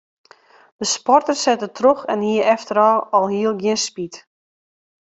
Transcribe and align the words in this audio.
De 0.81 0.87
sporter 0.95 1.37
sette 1.41 1.69
troch 1.77 2.07
en 2.13 2.25
hie 2.27 2.43
efterôf 2.53 3.01
alhiel 3.17 3.53
gjin 3.61 3.79
spyt. 3.87 4.15